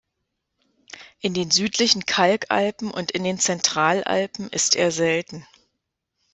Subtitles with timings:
[1.19, 5.45] In den Südlichen Kalkalpen und in den Zentralalpen ist er selten.